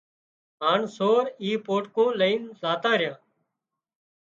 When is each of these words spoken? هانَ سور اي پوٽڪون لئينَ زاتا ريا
هانَ 0.61 0.81
سور 0.97 1.23
اي 1.43 1.51
پوٽڪون 1.65 2.09
لئينَ 2.19 2.41
زاتا 2.61 2.91
ريا 3.01 3.13